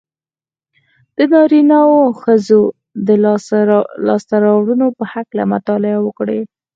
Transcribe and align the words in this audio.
د 1.15 1.17
نارينهوو 1.33 1.97
او 2.05 2.13
ښځو 2.21 2.61
د 3.07 3.09
لاسته 4.07 4.35
راوړنو 4.45 4.87
په 4.97 5.03
هکله 5.13 5.43
مطالعه 5.53 5.99
وکړئ. 6.03 6.41